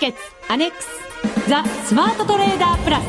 [0.00, 0.88] 決アネックス
[1.46, 3.04] ザ・スマートトレーダープラス。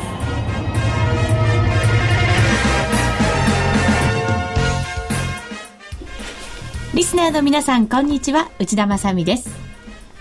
[6.94, 8.50] リスナーの皆さんこんにちは。
[8.58, 9.48] 内田まさです。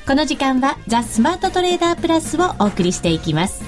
[0.07, 3.63] この時間はザ・スマートトレーダープラスをお送りしていきます。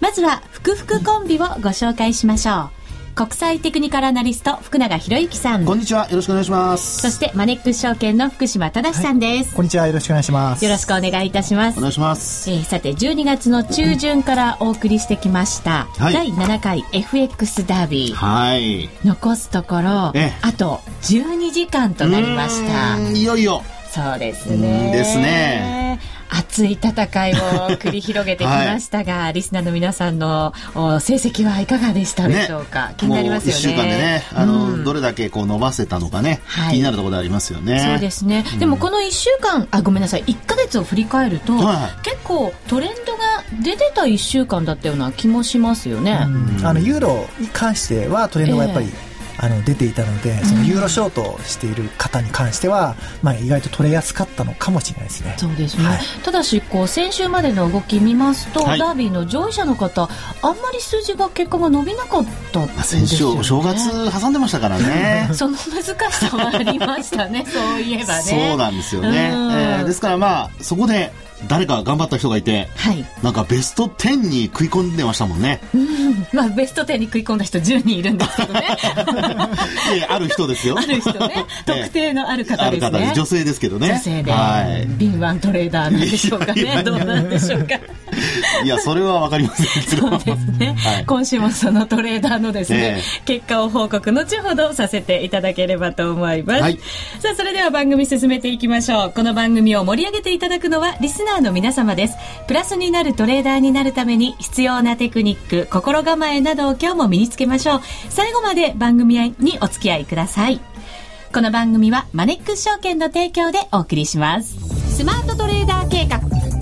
[0.00, 2.77] まずは福福コンビをご紹介しましょう。
[3.18, 5.64] 国際テクニカルアナリスト福永博之さん。
[5.64, 6.08] こんにちは。
[6.08, 7.00] よろしくお願いします。
[7.00, 9.88] そしてマネックス証券の福島正さんです、はい、こんにちは。
[9.88, 10.64] よろしくお願いします。
[10.64, 11.78] よろしくお願いいたします。
[11.78, 18.14] お願いします、えー、さて12月の中旬からお送りしてきました、はい、第7回 FX ダービー。
[18.14, 18.88] はい。
[19.04, 20.12] 残すところあ
[20.56, 23.00] と12時間となりました。
[23.00, 23.64] いよいよ。
[23.90, 24.92] そうですね。
[24.92, 25.98] ですね
[26.28, 26.90] 熱い戦
[27.28, 27.36] いを
[27.78, 30.52] 繰り広げてきましたが、はい、リスナーの皆さんの
[31.00, 33.58] 成績はいかがでしたでしょうか、ね、気になりますよね。
[33.58, 37.80] 1週間でね、あの、うん、どれだけこう伸ばせたのかね、はい、気になるところでありますよね。
[37.80, 38.44] そうですね。
[38.52, 46.12] うん、でもこの1週間、あ、ごめんなさい、1か月を振り返ると、はい、結構トレンドが出てた1週間だったような気もしますよね。
[46.62, 49.07] あのユーロに関してはトレンドがやっぱり、えー
[49.38, 55.34] あの出ていたのでそのユーロショートをしている方に関しては、まあ、意外と取れやすかったのかもしれないですね。
[55.38, 60.08] そうですね、はい、ただしこう先週までの動き見ますと、はい、ダービーの上位者の方
[60.42, 65.30] あんまり数字が結果が伸びなかったですよ、ね、先週お正月挟んでましたからね。
[65.34, 68.22] その難しさはありましたねそういえばね。
[68.22, 71.12] そうなんですよね、えー、ですからまあそこで
[71.46, 75.60] 誰か頑張った人がいて、はい、なんかベスト10に食い込んでましたもんね。
[75.74, 78.60] うん、まあベスト10に食い込んだ人10人いるんですけどね。
[79.96, 80.76] いある人ですよ。
[80.78, 81.44] ある人ね。
[81.66, 83.12] 特定のある方ですね。
[83.14, 83.88] 女性ですけどね。
[83.88, 84.32] 女性で。
[84.32, 84.86] はい。
[84.88, 86.82] 敏腕トレーダーなんでしょうかね。
[86.82, 87.78] どうなんでしょうか。
[88.64, 90.08] いや、それはわかりませんけど。
[90.08, 91.04] そうですね、はい。
[91.06, 96.62] 今週もそのトレーダーのですね、結果を報告後ほどさせていただければと思います。
[96.62, 96.78] はい、
[97.20, 99.12] さあ、それでは番組進めていきましょう。
[99.14, 102.16] この番組を盛り上げていただくのはリスナーの皆様です。
[102.48, 107.80] プラスになるトレーダーになるために必要なテクニック、心構えなどを今日も身につけましょう。
[108.08, 110.60] 最後まで番組にお付き合いください。
[111.32, 114.56] この番組はマネックス証券の提供でお送りします。
[114.96, 116.18] スマートトレーダー計画、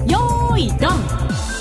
[0.06, 1.55] よーいドン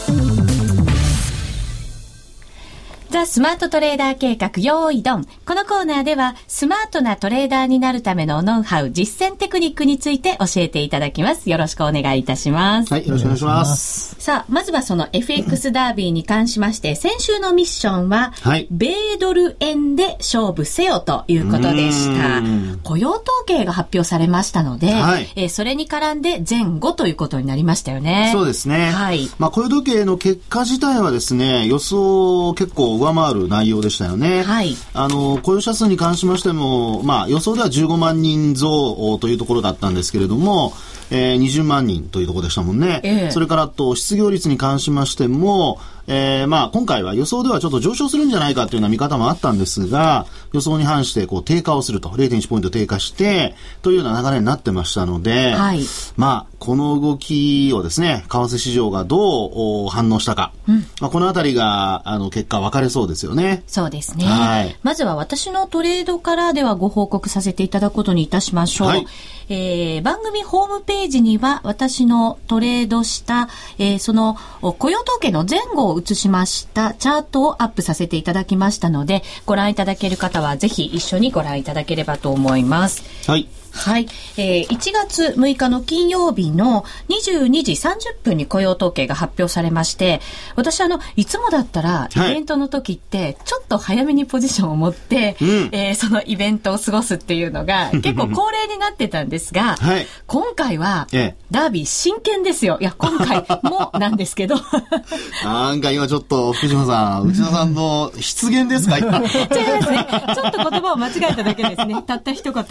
[3.15, 5.25] ザ・スマートトレーダー計画、用意ドン。
[5.45, 11.49] このコーナーでは、スマートなトレーダーになるためのノウハウ、実践テクニックについて教えていただきます。
[11.49, 12.93] よろしくお願いいたします。
[12.93, 14.15] はい、よろしくお願いします。
[14.19, 22.41] さあ、まずはその FX ダービーに関しまして、先週のミッションは、はい、米ドル円で勝負せよということでした。
[22.83, 28.31] 雇用統計が発表されましたので、はい、えー、それに絡んで前後ということになりましたよね。
[28.33, 28.91] そうですね。
[28.91, 29.29] はい。
[29.39, 34.41] まあ、雇用統計の結果自体はですね、予想結構上回る内容でしたよね。
[34.41, 34.75] はい。
[34.93, 40.73] あの、雇用者数に関しましても、まあ、予想では15万人増というところだったんですけれども、
[41.11, 43.01] えー、20万人というところでしたもんね。
[43.03, 55.81] えー、それからと失業率に関しましても、えー、まあ今回は予想ではちょっと上昇するんじゃないかというような見方もあったんですが、予想に反してこう低下をすると、0.1ポイント低下して、というような流れになってましたので、はい、
[56.16, 63.63] まあこの動きをですね、為替市場がどう反応したか、うん、まあ、このあたりがあの結果分かれそうですよね。
[63.67, 64.25] そうですね。
[64.25, 68.87] はい、まずは私のトレードからではご報告させていただくことにいたしましょう。
[68.89, 69.07] はい
[69.50, 83.03] えー、番組ホームページには私のトレードした、えー、その雇用統計の前後を映しましたチャートをアップさせていただきましたので、ご覧いただける方はぜひ一緒にご覧いただければと思います。
[83.29, 83.47] はい。
[83.75, 84.07] はい。
[84.37, 90.21] えー、1月6日の金曜日の22時30分に雇用統計が発表されまして、
[90.55, 95.35] 私あの、いつもだったら、イベントの時って、ちょっと早めにポジションを持って、はい、
[95.71, 101.07] えー、そのイベントを過ごすっていうのが、 結構恒例になってたんですが、はい、今回は、
[101.51, 102.77] ダービー真剣ですよ。
[102.79, 104.55] いや、今回もなんですけど。
[105.43, 108.97] なんか今ちょっと、福島さん、内田さんの失言ですか？
[108.97, 109.17] 今。
[109.19, 110.07] 違いますね。
[110.35, 112.01] ちょっと言葉を間違えただけですね。
[112.05, 112.65] たった一言。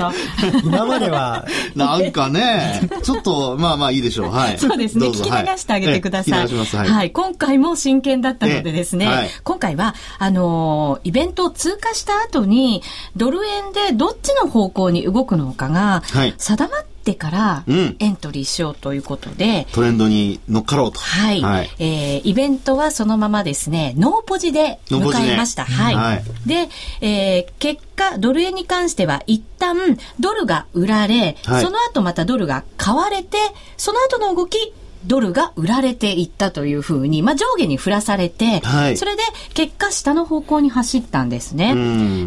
[0.94, 1.46] 今までは。
[1.74, 4.30] なんかね、ちょっと、まあまあいいでしょう。
[4.30, 4.58] はい。
[4.58, 5.08] そうですね。
[5.08, 6.48] 聞き流してあげてください。
[6.48, 7.10] はい、はい。
[7.10, 12.82] 今回も真剣だったのでですね、はい、今回は、あのー、イベントを通過した後に、
[13.16, 16.02] ドル円でどっちの方向に動くのかが、
[16.38, 20.98] 定まってってからエントリーしようということで、うん、トレンドに乗っかろうと。
[20.98, 21.42] はい。
[21.42, 25.66] はい、えー、イベントはそのままですね、ノーポジで迎えました。
[25.66, 26.24] ね、はい、はい。
[26.46, 26.68] で、
[27.02, 33.36] えー、結果、ドル円に関しては一旦ドルが売られ、はい、その後またドルが買われて、
[33.76, 34.72] その後の動き、
[35.06, 39.22] ドルが売られていったというふうに、まあ、上下に振らされて、はい、それで
[39.54, 41.74] 結果下の方向に走ったんですね。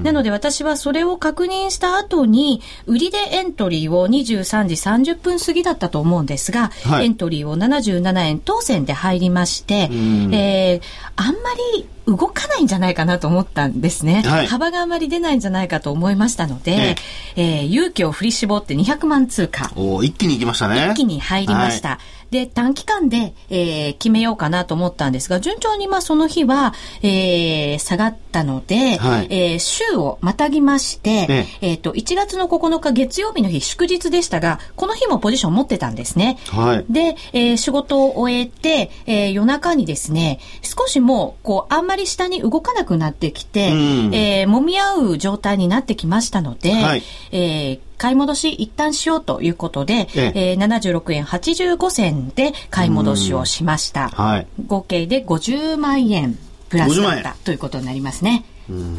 [0.03, 4.75] なので私はそれを確認した後に、売りでエントリーを23時
[5.13, 10.81] 30分過ぎだったと思うんですが、はい、エントリーを77円当選で入りまして、えー、
[11.15, 14.23] あんまり動かないんじゃないかなと思ったんですね。
[14.25, 16.95] はい、幅があまり出ないんじゃないかと思いましたので、
[17.35, 19.71] えー、勇気を振り絞って200万通貨。
[19.75, 20.89] お一気に行きましたね。
[20.93, 21.89] 一気に入りました。
[21.89, 31.73] はいで、短期間で、えー、決めようかなと思ったんですが、順調にまあその日は、えー、下がったので、はい、えー、週をまたぎまして、ね、え。
[31.75, 36.37] っ、ー、と、1月の9日月曜日の日祝日でしたが、この日もポジション持ってたんですね。
[36.49, 43.75] はい、で、えー、仕事を終えて、えー、夜中にですね、少しもう、こう、あんまり下に動かなくなってきて、う
[44.09, 54.09] ん、えー、揉み合う状態になってきましたので、はい、えー、買い戻し一旦しようということで、ええー、76円85銭で買い戻しをしました。
[54.09, 56.37] はい、合計で50万円
[56.69, 58.45] プラスだったということになりますね。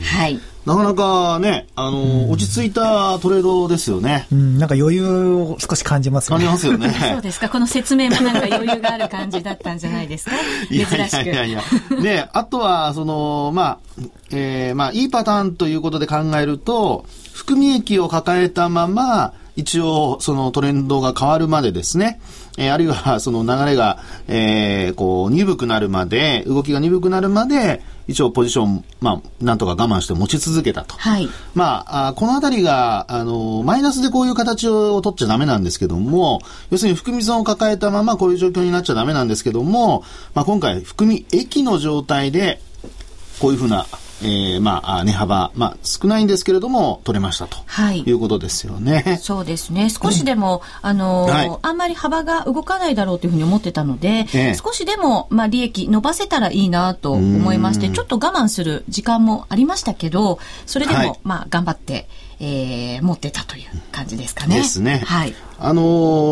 [0.03, 0.41] はい。
[0.65, 4.27] なかなかね、あの、落ち着いたトレードですよね。
[4.33, 6.47] うん、なんか余裕を少し感じますよね。
[6.47, 6.95] 感じますよね。
[7.13, 7.51] そうですか。
[7.51, 10.37] この説明もなんか余裕がある感じだったんじゃないですか？
[10.71, 10.95] 珍しく。
[10.95, 11.63] いやいやいや
[12.03, 13.79] で、あとは、その、まあ、
[14.31, 17.05] えー、まあ、いいパターンということで考えると、
[17.39, 22.21] 含み益を抱えたまま、一応、そのトレンドが変わるまでですね、
[22.59, 30.97] えー、あるいはその流れが、えー、こう、鈍くなるまで、動きが鈍くなるまで、一応ポジション、まあ、なんとか我慢して持ち続けたと。
[30.97, 31.29] はい。
[31.55, 40.03] まあ、あこのあたりが、あの、マイナスでこういう形を取っちゃダメなんですけども、要するに含み損を抱えたままこういう状況になっちゃダメなんですけども、
[40.35, 42.61] まあ、今回、含み益の状態で、
[43.39, 43.87] こういうふうな
[44.23, 49.19] えー、まあ、値幅、まあ、少ないんですけれども、取れましたと、はい、いうことですよね。
[49.23, 49.91] そうですね。
[49.91, 62.09] 少しでも、あの、はい、あんまり幅が動かないだろうというふうに思ってたので、え少しでも、まあ、利益伸ばせたらいいなと思いまして、ちょっと我慢する時間もありましたけど、それでも、はい、まあ、頑張って、
[62.41, 64.57] えー、持ってたという感じですかね。
[64.57, 65.03] ですね。
[65.05, 65.35] はい。
[65.59, 65.83] あの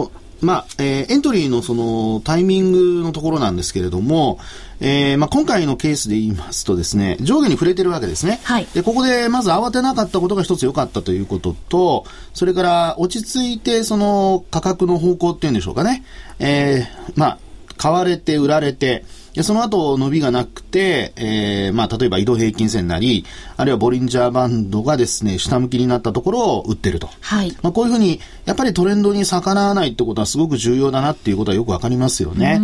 [0.06, 0.10] ー
[0.40, 4.38] まあ、えー、エントリーのそのタイミングのところなんですけれども、
[4.80, 8.40] えー、まあ、今回のケースで言いますとですね、上下に触れてるわけですね。
[8.44, 8.66] はい。
[8.74, 16.04] で、ここでまず慌てなかったことが一つ良かったということと、それから落ち着いてその価格の方向っていうんでしょうかね。
[16.38, 17.38] えー、まあ、
[17.78, 19.04] 買われて売られて、
[19.36, 23.26] で、その後伸びがなくて、えー、まあ、例えば移動平均線なり、
[23.58, 27.10] あるいはボリンジャーバンドがですね、下向きになったところを売ってると。
[27.20, 27.54] はい。
[27.62, 32.58] まあ、こういうふうに、やっぱりトレンドに逆らわないってことはすごく重要だなっていうことはよくわかりますよね。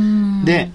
[0.46, 0.70] で、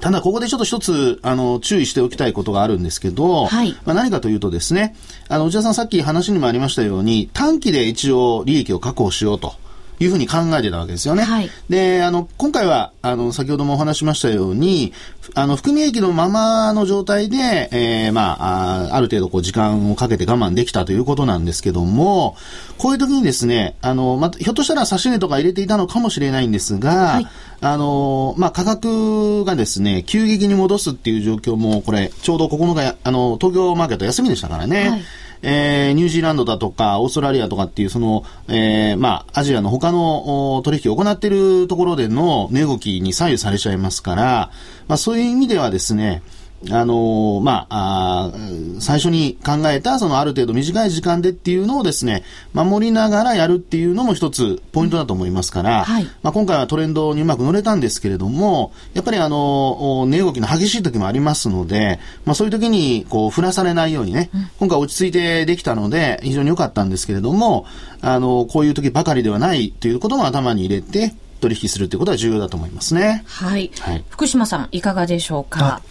[0.00, 4.96] ただ、ここでちょっと一つ、あの、注意しておきたいことがあるんですけど、はい、まあ、何かというとですね、
[5.28, 9.54] あの、内田さんさっき話にもありましたように、短期で一応利益を確保しようと。
[10.00, 11.24] いうふうに考えてたわけですよね。
[11.24, 14.92] はい、で、あの、今回は、あの、先ほどもお話しましたように、
[15.34, 22.36] あの、含み益のままの状態で、えー、まあ、あある程度こう時間をかけて我慢できたということなんですけども、
[22.78, 27.26] こういう時にですね、あの、まひょっとしたら差し値とか入れていたのかもしれないんですが、はい、
[27.60, 34.88] あの、まあ、価格がですね、急激に戻すっていう状況も、これ、ちょうど9日、あの、東京マーケット休みでしたからね。
[34.90, 35.02] はい
[35.42, 44.50] えー、ニュージーランドだとか、オーストラリアとかっていう、その、えー、まあ、アジアの他の取引を行っているところでの値動きに左右されちゃいますから、
[44.88, 46.22] まあ、そういう意味ではですね、
[46.70, 48.32] あのー、まあ
[48.80, 67.66] 最初に考えた、そのある程度短い時間でっていうのをですね、守りながらやるっていうのも一つポイントだと思いますから、はい、まあ今回はトレンドにうまく乗れたんですけれども、やっぱりあの、値動きの激しい時もありますので、まあそういう時にこう振らされないようにね、うん、今回落ち着いてできたので非常に良かったんですけれども、
[68.00, 73.22] あの、こういう時ばかりではないということも頭に入れて、取引するということは重要だと思いますね。
[73.26, 73.70] はい。
[73.78, 75.82] はい、福島さん、いかがでしょうか？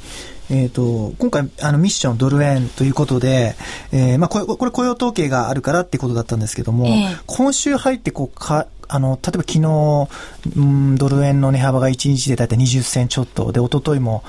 [0.50, 3.56] えっ、ー、と、今回、あの、ミッションドル円ということで、
[3.92, 10.08] えー、まあ、これ、これ雇用統計があるからってことだったんですけども、えー、今週入って、こう、か、あの、例えば昨日、
[10.56, 14.24] うん、ドル円の値幅が1日でだいたい20銭ちょっと、で、一昨日も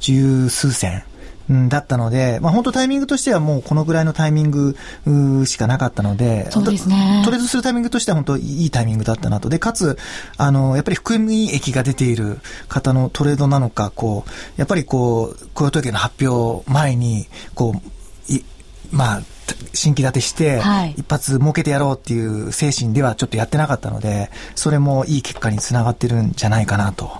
[0.00, 1.02] 十数銭。
[1.68, 4.76] だったので、まあ、本当タイミングとしてはもうこのぐらいのタイミング
[5.46, 7.22] しかなかったので、そうですね。
[7.24, 9.48] トレードするタイミングとしては本当いいタイミングだったなと。
[9.48, 9.98] で、かつ、
[10.36, 12.38] あの、やっぱり含み益が出ている
[12.68, 17.74] 方のトレードなのか、こう、やっぱりこう、雇用統計の発表前に、こ
[18.28, 18.44] う、い
[18.90, 19.22] まあ、
[19.72, 20.60] 新規立てして、
[20.96, 27.10] 一発儲けてやろうっていう精神ではちょっとやってなかったので、それもいい結果につながってるんじゃないかなと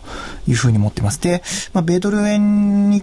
[0.47, 1.20] いうふうに思ってます。
[1.20, 1.42] で、
[1.73, 3.02] まあ、米ドル円に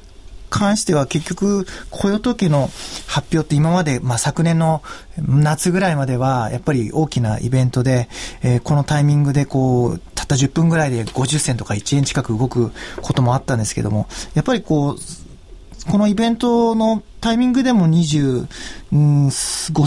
[0.49, 2.69] 関しては結局、雇用統計の
[3.07, 4.81] 発表って今まで、まあ、昨年の
[5.17, 8.09] 夏ぐらいまでは、やっぱり大きなイベントで、
[8.41, 12.71] えー、このタイミングでこう、たった10分ぐらいで50銭とか1円近く動く
[13.01, 14.95] こともあったんですけども、やっぱりこう、
[15.91, 18.47] このイベントのタイミングでも25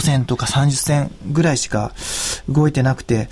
[0.01, 1.93] 銭とか30銭ぐらいしか
[2.47, 3.27] 動いてなくて、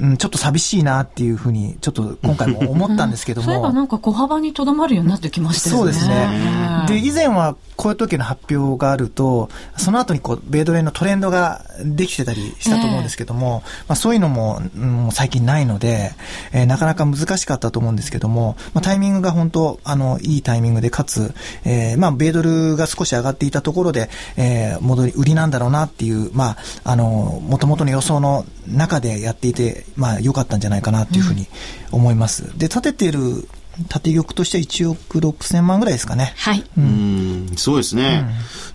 [0.00, 3.46] うん、ちょっと寂しいなっていうふうに、ちょっと今回も思ったんですけども。
[3.48, 5.76] そういえばなんか小幅にとどまるようになってきましたね。
[5.76, 6.84] そうですね。
[6.88, 16.12] で、以前はこういう時の発表があると、その後にこう、米ドル円のトレンドができてたりしたと思うんですけども、えー、まあそういうのも、うん、最近ないので、
[16.52, 31.46] えー、なかなか難しかったと思うんですけども、まあタイミングが本当、あの、いいタイミングで、かつ、えー、まあ米ドルが少し上がっていたところで、えー、戻り、売りなんだろうなっていう、まあ、あの、もともとの予想の中でやっていて、まあ良かったんじゃないかなっていうふうに
[31.92, 32.44] 思います。
[32.44, 33.48] うん、で、立てている
[33.88, 36.32] 縦玉としては1億6千万ぐらいですかね。
[36.36, 36.64] はい。
[36.76, 38.26] うん、そうですね。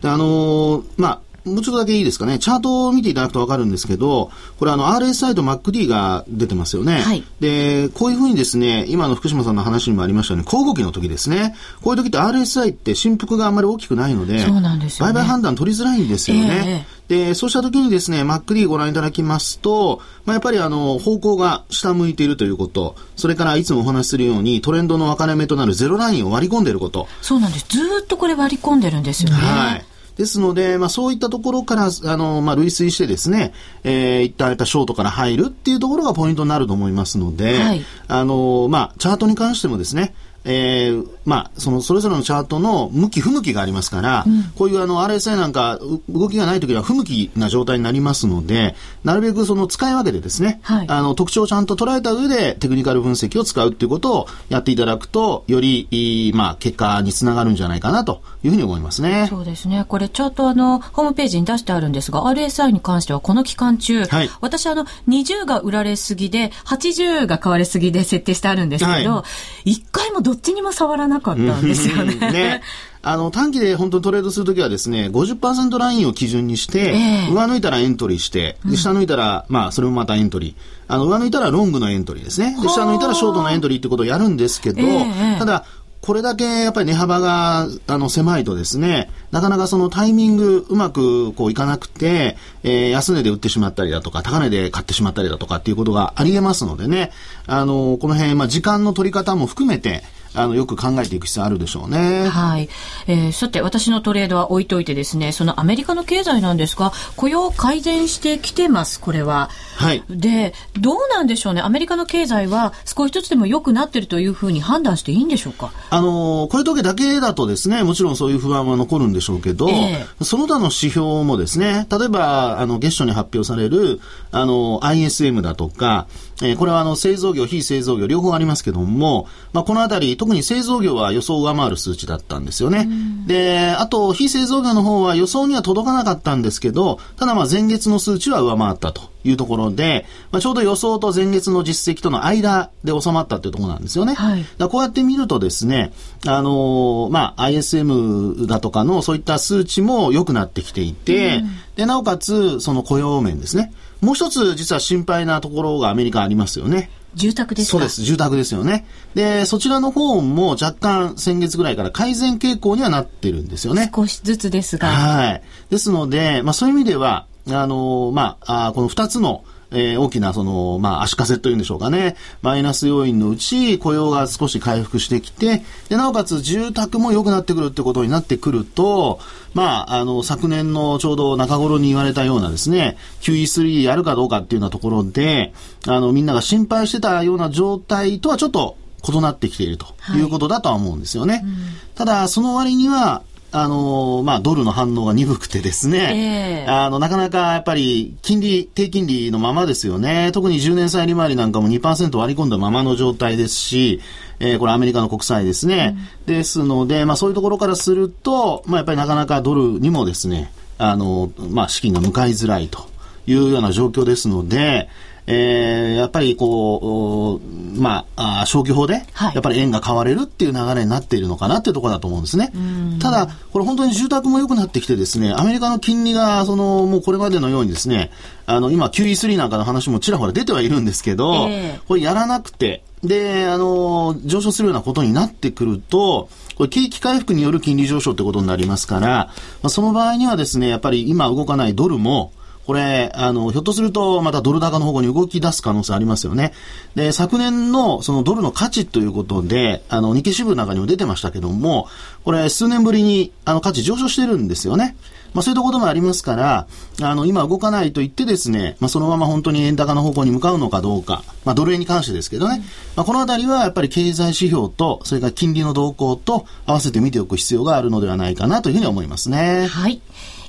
[0.03, 2.37] うん、あのー、まあ、もうちょっとだけいいですかね。
[2.39, 7.01] チャートを見ていただくとわかるんですけど、これあの RSI と MacD が出てますよね。
[7.01, 7.23] はい。
[7.39, 11.55] で、こういうふうにですね、今の福島さんの話にもありましたように、小動きの時ですね。
[11.81, 16.85] こういう時って RSI って振幅があんまり大きくないので、そうなんですよ、ね、売買判断取りづらいんですよね。
[17.09, 27.07] えー、で、そうした時にですね、MacD ご覧いただきますと、まあ、やっぱりあの、方向が下向いているということ、それからいつもお話しするようにトレンドの分かれ目となるゼロラインを割り込んでいること。
[27.21, 27.65] そうなんです。
[27.69, 29.35] ずっとこれ割り込んでるんですよね。
[29.37, 29.85] はい。
[30.17, 33.53] ですので、まあ、そういったところから、あの、まあ、類推してですね、
[33.83, 45.79] えー、一旦やっぱショートから入るっていうところがポイントになると思いますので、はい、あの、まあ、チャートに関してもですね、えー、まあ、その、それぞれのチャートの向き不向きがありますから、うん、こういうあの、RSI なんか、
[46.09, 59.27] 動きがないときは不向きな状態になりますので、なるべくその使い分けてですね、はい、あの、特徴をちゃんと捉えた上で、テクニカル分析を使うっていうことをやっていただくと、より、まあ、結果につながるんじゃないかなというふうに思いますね。
[59.29, 59.85] そうですね。
[59.87, 69.23] これ、チャートあの、ホームページに出してあるんですが、RSI に関してはこの期間中、はい、私あの、20が売られすぎで、80が買われすぎで設定してあるんですけど、
[69.65, 72.15] 一、はい、回もどっちにも触らなかったんですよね。
[72.15, 72.61] ね
[73.03, 80.55] あの、短期で本当にトレードするときはですね、50%ラインを基準にして、えー、上抜いたらエントリーして、で下抜いたら、まあ、それもまたエントリー。
[80.87, 82.55] あの、上抜いたらロングのエントリーですね。
[82.61, 85.65] で、下抜いたらショートのエントリーってことをやるんですけど、えー、ただ、
[86.01, 97.11] これだけやっぱり値幅があの狭いとですね、なかなかそのタイミングうまくこういかなくて、えー、安値で売ってしまったりだとか、高値で買ってしまったりだとかっていうことがあり得ますのでね、
[97.45, 102.27] あの、この辺、まあ時間の取り方も含めて、あの、よく考えていく必要あるでしょうね。
[102.29, 102.69] はい。
[103.07, 109.49] えー、さて、私のトレードは置いといてですね、そのアメリカの経済なんですが、雇用改善してきてます、これは。
[109.75, 110.03] はい。
[110.09, 111.61] で、どうなんでしょうね。
[111.61, 115.71] アメリカの経済は少しずつでも良くなってるというふうに判断していいんでしょうか？
[115.89, 123.99] あの、これだけだけだとですね、もちろんそういう不安は残るんでしょうけど、えー、その他の指標もですね、例えば、あの、月初に発表される、
[124.31, 126.07] あの、ISM だとか、
[126.41, 132.87] えー、これはあの、製造業、非製造業、両方ありますけども、まあ、このあたり、特に製造業は予想を上回る数値だったんですよね。
[133.25, 144.13] で、あと、非製造業の方は予想には届かなかったんですけど、ただまあ前月の数値は上回ったというところで、まあ、ちょうど予想と前月の実績との間で収まったというところなんですよね。
[144.13, 145.91] はい、だこうやって見るとですね、
[146.27, 151.41] あのー、まあ、ISM だとかのそういった数値も良くなってきていて、
[151.75, 153.73] で、なおかつ、その雇用面ですね。
[154.01, 156.91] もう一つ実は心配なところがアメリカありますよね。
[157.13, 158.03] 住宅ですそうです。
[158.03, 158.85] 住宅ですよね。
[159.15, 163.91] で、そちらの方も若干先月ぐらいから改善傾向にはなってるんですよね。
[163.93, 164.87] 少しずつですが。
[164.87, 165.41] はい。
[165.69, 172.15] ですので、まあそういう意味では、あのー、まあ、あこの二つのえー、大きなその、まあ、足かせというんでしょうかね。
[172.41, 179.19] マイナス要因のうち、雇用が少し回復してきて、で、なおかつ住宅も良くなってくるってことになってくると、
[179.53, 185.53] まあ、あの、昨年のちょうど中頃に言われたようなですね、QE3 やるかどうかっていうようなところで、
[185.87, 188.77] あの、みんなが心配してたような状態とはちょっと
[189.09, 191.35] 異なってきているということだとは思うんですよね。
[191.35, 191.55] はいうん、
[191.95, 193.23] ただ、その割には、
[193.53, 200.31] あのまあ、ドルの反応が鈍くてですね、えー、あの、なかなかやっぱり金利、低金利のままですよね。
[200.33, 203.99] 特に10年債利回りなんかも2%割り込んだままの状態ですし、
[204.39, 205.97] えー、これアメリカの国債ですね。
[206.25, 212.87] うん、ですので、まあ、そういうところからすると、まあ、やっぱりなかなかドルにもですね、あの、まあ、資金が向かいづらいと
[213.27, 214.87] いうような状況ですので、
[215.31, 222.51] えー、やっぱりこう、まあ、消去法で、やっぱり円が買われるっていう流れになっているのかなっていうところだと思うんですね。
[222.99, 228.11] ただ、これ本当に住宅も良くなってきてですね、アメリカの金利が、その、もうこれまでのようにですね、
[228.45, 239.31] あの、今 QE3 なんかの話もちらほら出てはいるんですけど、えー、これやらなくて、で、あの、上昇するようなことになってくると、これ景気回復による金利上昇ってことになりますから、ま
[239.63, 242.31] あ、その場合にはですね、やっぱり今動かないドルも、
[242.65, 246.53] これ、あの、ひょっとすると、またドル高の方向に動き出す可能性ありますよね。
[246.95, 251.87] で、昨年のそのドルの価値ということで、あの、日経新聞の中にも出てましたけども、
[252.23, 254.95] これ、数年ぶりに、あの、価値上昇してるんですよね。
[255.33, 256.67] まあ、そういったこともありますから、
[257.01, 262.63] あの、今動かないと言ってですね、まあ、そのまま本当に円高の方向に向かうのかどうか、まあ、ドル円に関してですけどね、
[262.95, 269.67] まあ、このあたりはやっぱり経済指標と、それから金利の動向と合わせて見ておく必要があるのではないかなというふうに思いますね。
[269.67, 270.01] はい。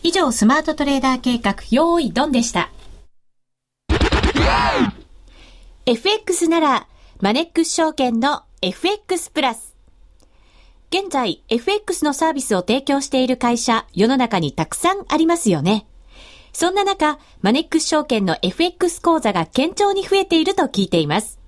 [0.05, 2.71] 以上、スマートトレーダー計画、用意ドンでした。
[5.87, 6.89] FX なら、
[7.21, 9.77] マネックス証券の FX プラス。
[10.91, 15.87] 現在、FX のサービスを提供している会社、世の中にたくさんありますよね。
[16.53, 21.39] そんな中、マネックス証券の FX 講座が堅調に増えていると聞いています。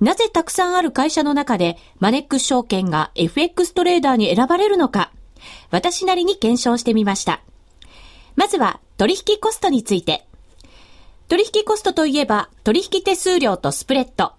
[0.00, 5.10] なぜたくさんある会社の中で、マネックス証券が FX トレーダーに選ばれるのか、
[5.70, 7.40] 私なりに検証してみました。
[8.38, 10.24] まずは、取引コストについて。
[11.26, 14.30] 取引コストといえば、取引手数料とスプレッド。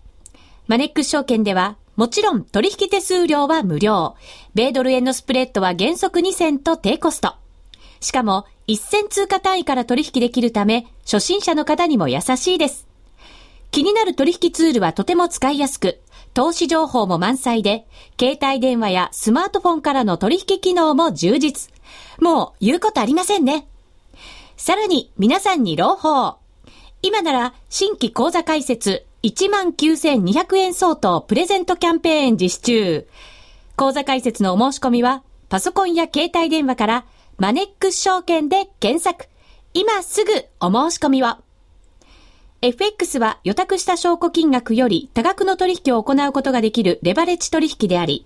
[0.68, 4.16] マネックス証券では、もちろん取引手数料は無料。
[4.54, 7.36] 米ドル円のスプレッドは原則2銭と低コスト。
[8.00, 12.88] しかも、1銭通貨単位から取引できるため、初心者の方にも優しいです。
[13.72, 16.00] 気になる取引ツールはとても使いやすく、
[16.34, 17.86] 投資情報も満載で、
[18.18, 21.70] 携帯電話やスマートフォンからの取引機能も充実。
[22.22, 23.68] もう言うことありませんね。
[24.60, 26.36] さらに皆さんに朗報。
[27.02, 33.08] 今なら新規講座開設19,200円相当プレゼントキャンペーン実施中。
[33.78, 37.06] 講座開設のお申し込みは、パソコンや携帯電話から
[37.38, 39.30] マネックス証券で検索。
[39.74, 41.38] 今すぐお申し込みを。
[42.62, 48.26] FX は予託した証拠金額より多額の取引を行うことができるレバレッジ取引であり、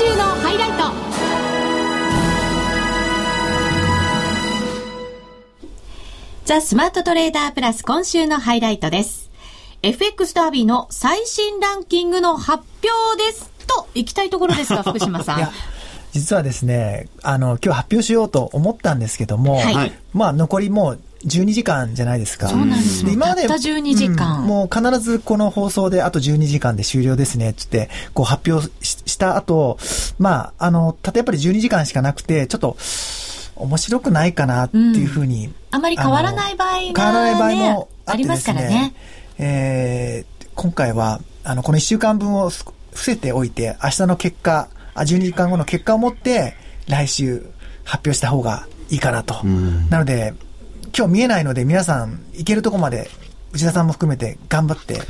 [0.00, 0.76] 今週のハイライト。
[6.46, 9.30] ザ・スマートトレーダープラス今週のハイライトです。
[9.82, 13.50] FX ダービーの最新ランキングの発表です。
[13.66, 15.50] と、行きたいところですか、 福島さん。
[16.12, 22.48] 実はですね、あの、今日発表しようと思ったんですけども、はい、まあ、残りもう12時間じゃないですか。
[22.48, 29.78] そうなんです今まで、たった12時間、うん、もう必ずこの放送であと12時間で終了ですね、つって、こう発表した後、
[30.18, 32.76] まあ、あの、たとやっぱり12時間しかなくて、ちょっと、
[33.56, 38.94] 面白くないかなっていうふうに、うん、あまり変わらない場合が、ね、変わらない場合もありますからね。
[39.38, 46.54] えー、今回は、あの、この1週間分を伏せておいて、明日の結果、あ12時間後の結果をもって、
[46.88, 47.44] 来週
[47.84, 49.44] 発表した方がいいかなと。
[49.90, 50.34] なので、
[50.96, 53.10] 今日見えないので皆さん行けるとこまで
[53.52, 55.00] 内田さんも含めて頑張って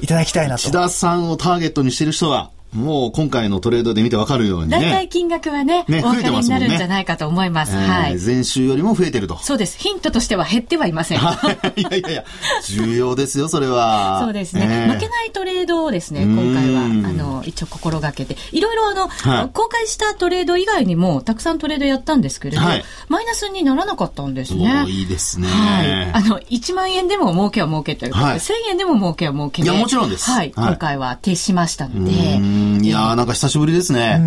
[0.00, 0.68] いただきたいなと。
[0.68, 4.80] 内田さんをターゲットにしてる人はもう今回のトレードで見てわかるようにね。
[4.80, 7.76] 大体金額はね、ねお分かりになるんじゃないかと思います。
[7.76, 8.18] ね、はい。
[8.18, 9.38] 前週よりも増えてると。
[9.38, 9.78] そうです。
[9.78, 11.18] ヒントとしては減ってはいません。
[11.76, 12.24] いやいやいや、
[12.64, 14.20] 重要ですよ、それは。
[14.22, 24.84] そうですね、えー、負けないトレードをですね、今回は、あの、一応心がけて、いろいろあの、はい、公開したトレード以外にも、たくさんトレードやったんですけれど、はい、マイナスにならなかったんですね。
[24.88, 25.48] いいですね。
[25.48, 26.12] はい。
[26.12, 30.30] あの、1万円でも儲けは儲けというか、はい、1000円でも儲けは儲けいや、もちろんです。
[30.30, 30.52] はい。
[30.54, 32.63] 今回は徹しましたので。
[32.82, 34.18] いやなんか久しぶりですね。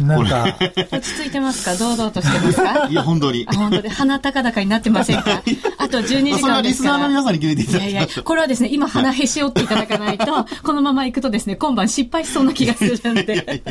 [0.00, 0.56] うん、なんか。
[0.90, 1.76] 落ち着いてますか？
[1.76, 2.88] 堂々としてますか？
[2.90, 3.46] いや、本当に。
[3.46, 5.42] 本当で、鼻高々になってませんか？
[5.78, 6.60] あと12時間ですから。
[6.62, 10.26] リスナーの皆さんに決めていただいやいや、これはですね、今鼻へし折っていただかないと、
[10.62, 13.62] このまま行くとですね、今晩失敗しそうな気がするんで。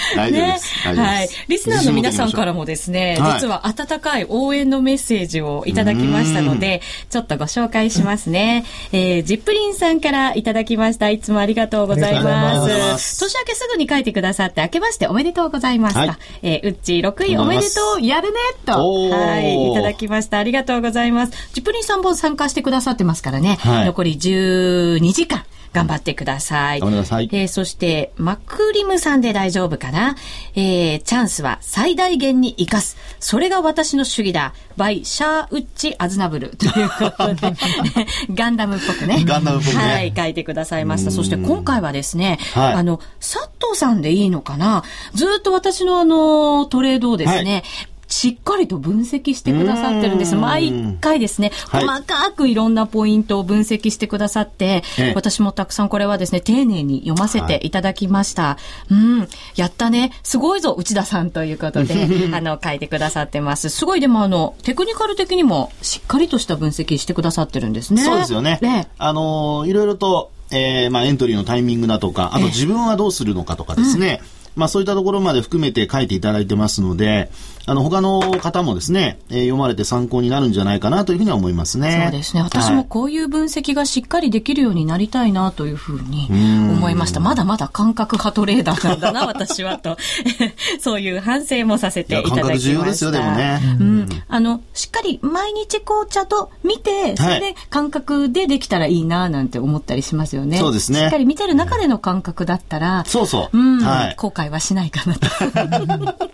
[0.16, 0.92] 大丈夫です。
[0.92, 1.28] ね、はい。
[1.48, 8.64] リスナーの皆さんからもですね、実は温かい応援のメッセージをいただきましたので、ちょっとご紹介しますね。
[8.92, 11.10] えー、ジップリンさんからいただきました。
[11.10, 13.20] いつもありがとうございます。
[13.20, 15.98] 年明けすぐに書いてくださって、明けましておめでとうございます。
[15.98, 16.10] はい、
[16.42, 18.72] えー、うっち6位おめでとう、やるねと、
[19.10, 20.38] はい、いただきました。
[20.38, 21.32] ありがとうございます。
[21.52, 25.44] ジップリンさんも参加してくださってますからね、はい、残り12時間。
[25.72, 26.80] 頑張ってください。
[26.80, 27.28] 頑張ってください。
[27.32, 30.16] えー、そして、マクリムさんで大丈夫かな？
[30.54, 32.96] えー、チャンスは最大限に活かす。
[33.20, 34.52] それが私の主義だ。
[34.76, 36.50] バイ、シャーウッチ・アズナブル。
[36.56, 37.56] ということで、
[38.34, 39.22] ガンダムっぽくね。
[39.24, 39.82] ガンダムっぽくね。
[39.82, 41.10] はい、書いてくださいました。
[41.10, 44.82] そして今回はですね、はい、あの、佐藤さんでいいのかな？
[45.14, 47.62] ずっと私のあの、トレードをですね、はい
[48.10, 50.34] しっかりと分析してくださってるんです。
[50.34, 58.42] 毎回ですね、細かくいろんなポイントを分析してくださって、はい、私もたくさんこれはですね、丁寧に読ませていただきました。
[58.42, 58.58] は
[58.90, 61.94] い、うん、やったね、すごいぞ、内田さんということで、
[62.34, 63.68] あの、書いてくださってます。
[63.68, 68.02] すごいでもあの、テクニカル的にもしっかりとした分析してくださってるんですね。
[68.02, 68.58] そうですよね。
[68.60, 77.30] ねあの、いろいろと、えー、まあ、エントリーのタイミングだとか、あと自分はどうするのかとかですね、うんまあそういったところまで含めて書いていただいてますので、
[77.66, 82.02] あの、他の方もですね、えー、読まれて参考になるんじゃないかなというふうには思いますね。
[82.04, 82.42] そうですね。
[82.42, 87.20] 私もこういう分析がしっかりできるようになりたいなというふうに思いました。
[87.20, 89.96] まだまだ感覚派トレーダーなんだな、 私はと。
[90.80, 92.42] そういう反省もさせていただきました。
[92.42, 93.60] 感覚重要ですよ、でもね。
[93.78, 94.08] うん。
[94.28, 100.58] あの、しっかり毎日紅茶と見て、それで感覚でできたらいいな、なんて思ったりしますよね。
[100.58, 101.00] そうですね。
[101.00, 103.56] しっかり見てる中での感覚だったら、そうそう。
[103.58, 103.80] うん。
[103.80, 105.28] はい、後悔はしないかなと。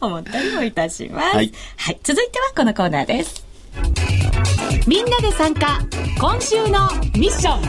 [0.00, 1.36] 思ったりもいたします。
[1.36, 3.44] はい、はい、続いてはこのコーナーです。
[4.86, 5.80] みんなで参加、
[6.18, 7.62] 今週のミッション。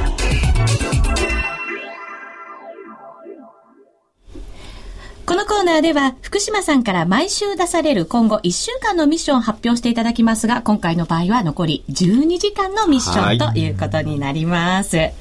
[5.26, 14.98] このコーナーでは福島さんから毎週出される今後1週間のミッションを発表していただきますが今回の場合は残り12時間のミッションということになります。
[14.98, 15.14] はい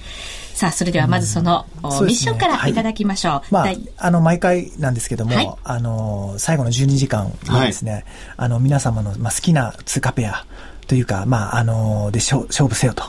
[0.63, 3.55] さあ、それではまずその、うん、ミッションからいただきましょう。
[3.57, 8.05] はい、まあ、あの、毎回なんですけども、はい、あの、最後の12時間はですね、はい、
[8.37, 10.47] あの、皆様の、まあ、好きな通貨ペア、
[10.87, 13.05] というか、まあ、あので勝負せよと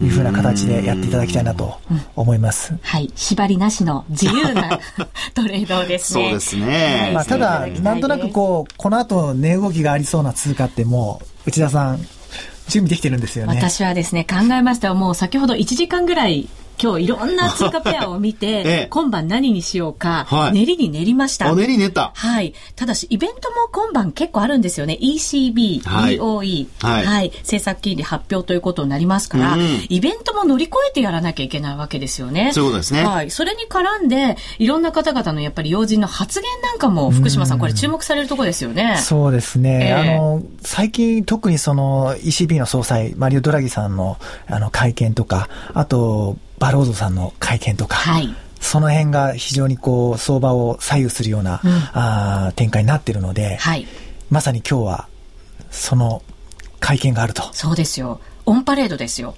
[0.00, 1.78] いうふうな形でやっていただきたいなと
[2.14, 2.72] 思います。
[2.80, 3.12] はい。
[3.14, 4.78] 縛りなしの自由な
[5.34, 6.22] トレードですね。
[6.24, 7.10] そうですね。
[7.12, 11.98] まあ、ただ、なんとなくこう、この後値動きがありそうな通貨ってもう、内田さん、
[12.68, 13.56] 準備できてるんですよね。
[13.56, 16.48] 私はですね、考えましたもう先ほど1時間ぐらい
[16.80, 21.52] 今日いろんな追加ペアを見て、 ええ、今晩何にしようか、はい、練りに練りました。
[21.54, 22.12] 練り練った。
[22.14, 22.54] はい。
[22.74, 24.98] ただし、イベントも今晩結構あるんですよね。
[25.00, 32.50] ECB、はい、EOE、はい、はい、政策金利発表ということになりますから、うん、イベントも乗り越えてやらなきゃいけないわけですよね。
[32.52, 33.04] そういうことですね。
[33.04, 33.30] はい。
[33.30, 38.98] それに絡んで、いろんな方々のやっぱり要人の発言なんかも、福島さん、これ注目されるところですよね。
[39.00, 39.88] そうですね。
[39.90, 53.86] えー、あの、最近特にその ECB の総裁、マリオ・ドラギさんのあの会見とか、あと、バローゾさんの会見とか、はい、その辺が非常にこう相場を左右するような、うん、あ展開になっているので、はい、
[54.30, 55.08] まさに今日は
[55.70, 56.22] その
[56.80, 57.42] 会見があると。
[57.52, 58.20] そうですよ。
[58.46, 59.34] オンパレードですよ。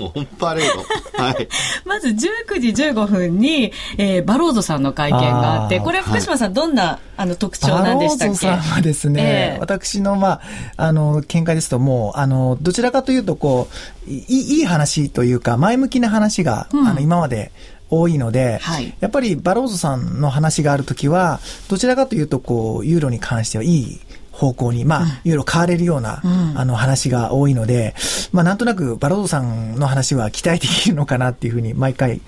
[0.00, 1.22] オンパレード。
[1.22, 1.48] はい。
[1.86, 2.14] まず19
[2.60, 8.46] 時15分に、えー、バローゾさんの会見があって、これ福島さん、どんなあの特徴なんでしたっけ？
[8.46, 10.40] バローゾさんはですね、えー、私の、まあ、
[10.76, 13.68] あの、見解ですともう、あの、どちらかというと、こ
[14.06, 17.52] う、いいい話というか、前向きな話が、うん、あの、今まで、
[17.90, 21.38] 多いので、はい、やっぱりバローゾさんの話があるときは、
[21.68, 24.00] どちらかというと、こう、ユーロに関してはいい
[24.34, 27.94] 方向に、まあ、いろいろ変われるような、うん、あの話が多いので、
[28.32, 32.20] まあ、なんとなくバロードさんの話は期待できるのかなっていうふうに毎回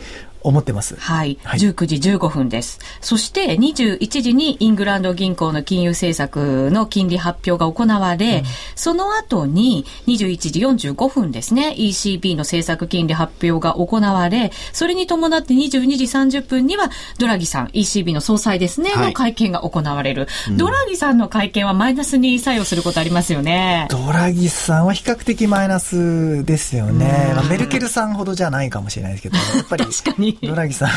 [0.48, 0.96] 思ってます。
[0.96, 1.38] はい。
[1.42, 2.78] はい、19時15分です。
[3.00, 8.44] そして21時にイングランド銀行の金融政策の金利発表が行われ、うん、
[8.76, 23.88] その後に21時45分ですね、ECB の政策金利発表が行われ、それに伴って22時30分にはドラギさん、ECB の総裁ですね、はい、の会見が行われる、うん、ドラギさんの会見はマイナスに作用することありますよね。
[23.90, 27.32] ドラギさんは比較的マイナスですよね。
[27.34, 29.84] まあ、メルケルさんほどじゃないかもしれないですけど、やっぱり。
[29.96, 30.35] 確かに。
[30.46, 30.90] ドラギさん、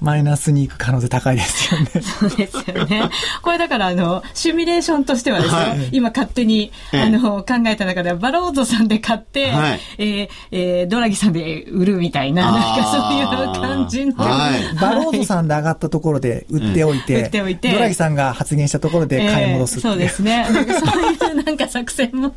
[0.00, 1.88] マイナスに行く可能性高いですよね。
[2.00, 3.10] そうですよね。
[3.42, 14.14] これだからあの、シミュレーションとしてはですね、はい、今勝手に、あの、考えた中では、バロードさんで買って、はい、えー、えー、ドラギさんで売るみたいな、なんかそういう感じの。
[14.14, 20.46] はい、バロードさんで上がったところで売っておいて、売っておいて、ドラギさんが発言したところで買い戻す、えー、そうですね。
[20.50, 22.34] なんかそういうなんか作戦も。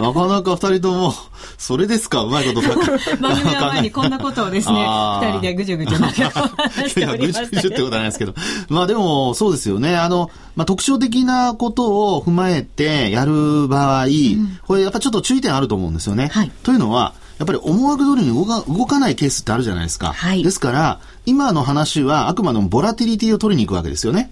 [0.00, 1.14] なかなか二人とも、
[1.58, 2.22] それですか？
[2.22, 2.68] うまいこと
[3.20, 4.86] 番組の前にこんなことをですね、
[5.22, 7.40] 二人でぐじゅぐじゅなんか話しておりました。
[7.42, 8.34] ぐじゅぐじゅってことはないですけど。
[8.68, 9.96] まあでも、そうですよね。
[9.96, 16.30] あの、まあ特徴的なことを踏まえてやる場合、うん、これやっぱちょっと注意点あると思うんですよね。
[16.32, 20.12] はい、というのは、やっぱり思惑通りに動か動かないケースってあるじゃないですか。
[20.12, 24.30] はい、ですから、今の話はあくまでもボラティリティを取りに行くわけですよね。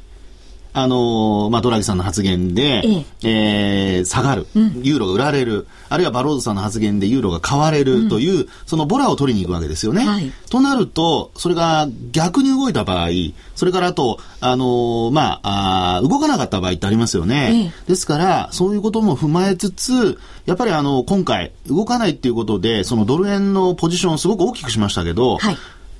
[0.80, 3.98] あのまあ、ドラギさんの発言で、ええ。
[3.98, 4.46] えー、下がる、
[4.82, 10.06] ユーロが売られる、あるいはバローズさんの発言でユーロが買われるという、うん、そのボラを取りに行くわけですよね。
[10.06, 13.08] はい、となると、それが逆に動いた場合、
[13.54, 17.72] それからあと、あのまああ、動かなかった場合ってありますよね。
[17.86, 17.88] え。
[17.88, 25.56] ですから、そういうことも踏まえつつ、やっぱりあの、今回、動かないっていうことで、そのドル円のポジションをすごく大きくしましたけど、はい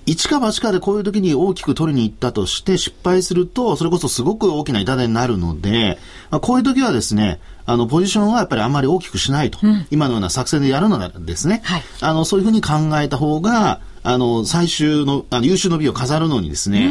[0.09, 5.99] 一か八かでこういう時に大きく取りに行ったとして失敗すると、それこそすごく大きな痛手になるので、
[6.31, 9.59] まあ、こういう時はですね、あの、ポジションはやっぱりあんまり大きくしないと。
[9.63, 16.91] うん、今のような作戦でやるのならですね、はい、あの、そういうふうに考えた方が、あの、最終の、あの、優秀の美を飾るのにですね、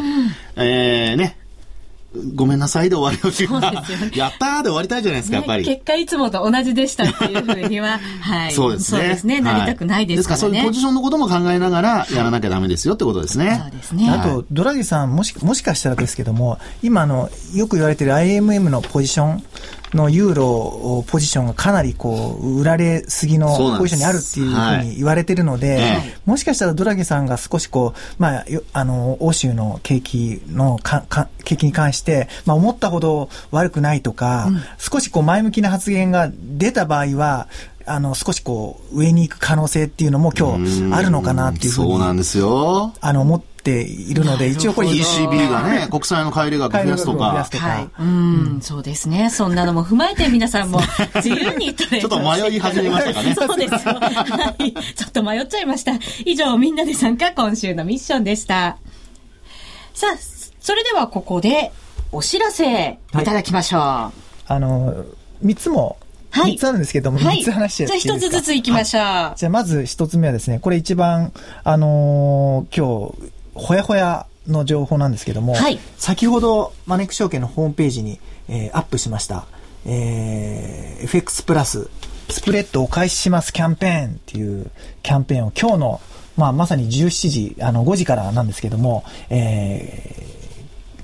[0.55, 1.39] うん、えー、ね、
[2.35, 3.83] ごめんなさいで終わりほしいな。
[4.15, 5.65] やったーで終わりたいじゃないですか、やっぱり。
[5.65, 8.53] 結果いつもと同じでしたっていうふうには、 はい。
[8.53, 8.99] そうですね。
[8.99, 9.41] そうですね。
[9.41, 10.43] なりたくないですからね。
[10.43, 13.59] ですからそういうポジションのことも考えながらやらなきゃダメですよってことですね。
[13.61, 14.09] そうですね。
[14.09, 19.43] あと、ドラギさん、もし、もしかしたらですけども、今の、よく言われている IMM のポジション、
[19.93, 23.47] のユーロポジションがかなりこう売られすぎの
[23.77, 37.47] ポジションにあるっていうふうに言われてるので、はい、もしかしたらドラギさんが少しこう、まあ、あの欧州の景気のかか景気に関して、まあ、思ったほど悪くないとか、うん、少しこう前向きな発言が出た場合は
[37.89, 41.91] あの、少しこう、上に行く可能性っていうのも今日あるのかなっていうふうに。
[41.91, 42.93] そうなんですよ。
[42.99, 47.25] あの、思っているので、一応これ ECB がね、国債の買い入れ額増やすとか。
[47.25, 48.01] はい。
[48.01, 49.29] うん、そうですね。
[49.29, 50.79] そんなのも踏まえて皆さんも
[51.15, 53.35] 自由にトレードちょっと迷い始めましたかね。
[53.35, 53.77] そうですよ。
[53.79, 54.73] はい。
[54.73, 55.93] ちょっと迷っちゃいました。
[56.25, 58.77] 以上、みんなで参加今週のミッションでした。
[59.93, 60.17] さあ、
[60.59, 61.71] それではここで
[62.11, 63.81] お知らせいただきましょう。
[63.81, 64.11] は
[64.49, 65.05] い、あの、
[65.41, 65.97] 三つも
[66.29, 66.53] はい。
[66.55, 69.03] 3つあるんですけども、3つ話してじゃあ1つずついきましょう。
[69.03, 71.31] はい、じゃあまず1つ目はですね、これ一番、
[71.63, 79.45] あのー、今日、ほやほやの情報なんですけども、はい、先ほどマネック証券のホームページに、えー、アップしました、
[79.85, 81.89] えー、FX プラス。
[82.29, 84.69] スプレッドお返ししますキャンペーンっていう
[85.01, 86.01] キャンペーンを今日の、
[86.35, 90.25] まあ、まさに17時、あの5時からなんですけども、え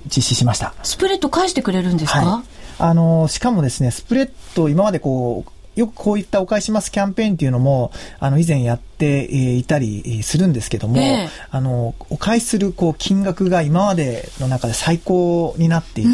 [0.06, 0.74] ー、実施しました。
[0.84, 2.44] スプレッド返してくれるんですか、はい。
[2.80, 16.10] あの、しかもですね、スプレッド、今までこう、よくこういったお返しますキャンペーンっていうのも、あの、以前やっていたりするんですけども、えー、あの、お返しするこう金額が今までの中で最高になっていて、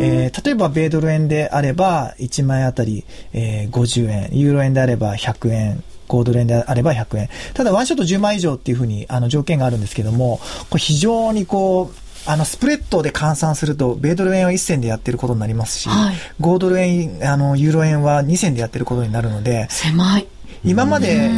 [0.00, 7.28] えー、例えば米ドル円であれば、1枚あたり、えー、50円、ユーロ円であれば100円、5ドル円であれば100円。
[7.54, 20.26] ただ、ワンショット10万以上っていうふうに、あの、条件があるんですけども、これ非常にこう、あの、スプレッドで換算すると、米ドル円は1銭でやってることになりますし、はい、5ドル円、あの、ユーロ円は2銭でやってることになるので、狭い。
[20.64, 21.30] 今まで、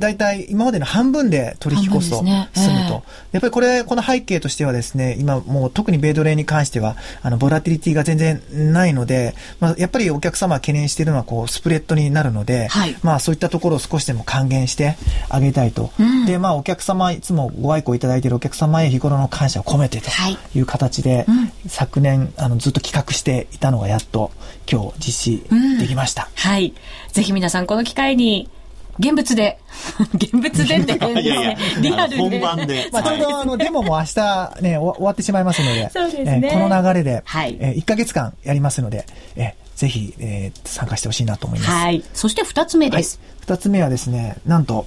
[0.00, 2.58] 大体今までの半分で取引コスト済むと、ねえ。
[2.58, 2.92] ー、
[3.32, 14.96] やっぱりこれ、この背景としてはですね、今もう特に米ドル円に関しては、あの、ボラティリティが全然ないので、まあ、やっぱりお客様懸念しているのは、こう、スプレッドになるので、はい、まあ、そういったところを少しでも還元して
[15.28, 15.92] あげたいと。
[16.00, 20.10] うん、で、まあ、お客様、いつもご愛顧いただいているお客様へ日頃の感謝を込めてと
[20.54, 20.60] い。
[20.60, 24.30] う形で、はいうん、昨年、あの、ずっと企画していたのがやっと
[24.70, 26.30] 今日実施できました。
[26.44, 26.74] うん、はい。
[27.12, 28.48] ぜひ皆さんこの機会に
[29.00, 29.58] 現物で。
[30.14, 31.58] 現物でって変ですね。
[31.80, 32.16] リアルで。
[32.16, 32.88] 本番で。
[32.92, 36.40] まあ、ちょうどあの、デモも明日ね、終わってしまいますので、そうですね。
[36.44, 41.70] えー、この流れで、はい、えー、1ヶ月間やりますので、えー、ぜひ、えー、参加してほしいなと思います。
[41.70, 42.04] はい。
[42.12, 43.18] そして2つ目です。
[43.46, 44.86] はい、2つ目はですね、なんと、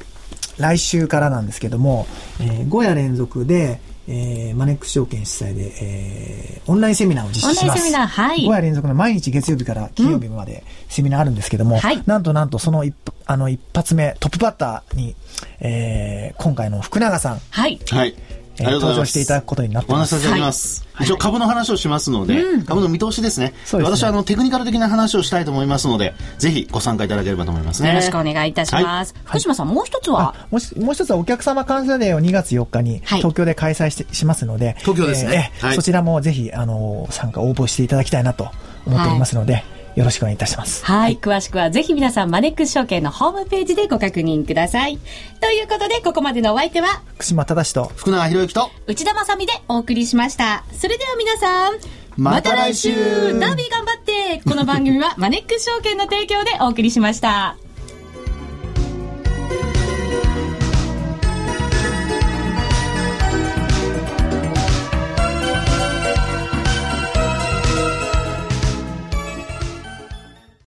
[0.58, 2.06] 来週からなんですけども、
[2.40, 7.62] えー、5夜連続で、えー、マネックス証券主催で、えー、オンラインセミナーを実施します。
[7.62, 8.38] オンラインセミナー、はい。
[8.40, 12.94] 5夜連続の毎日月曜日から金曜日までセミナーあるんですけども、うんはい、なんとなんとその一
[13.26, 15.16] あの一発目、トップバッターに、
[15.60, 17.40] えー、今回の福永さん。
[17.50, 17.80] はい。
[17.90, 18.16] はい。
[18.60, 20.16] えー、登場していただくことになってます。
[20.16, 20.88] お話しさせます。
[20.94, 23.54] はい、一応株の話をしますので、うん、株の見通しですね。
[23.66, 27.90] すね私はあのテクニカル的な話をしたいと思いますので、ぜひご参加いただければと思いますね。
[27.90, 29.14] よろしくお願いいたします。
[29.14, 30.36] はい、福島さん、もう一つは？
[30.52, 38.52] もうもう一つはお客様感謝デーを2月4日に東京で開催して、しますので、東京ですね、えー、そちらもぜひ、あの、参加応募していただきたいなと
[38.86, 39.64] 思っておりますので、
[39.96, 40.86] よろしくお願いいたします。
[40.86, 41.18] はい。
[41.18, 45.00] 詳しくはぜひ皆さん、マネックス証券のホームページでご確認ください。
[45.40, 50.64] ということで、ここまでのお相手は、福島正と、福永博之と、内田まさでお送りしました。
[50.72, 51.74] それでは皆さん、
[52.16, 52.94] また来週
[53.40, 57.58] ダービー頑張ってこの番組はマネックス証券の提供でお送りしました。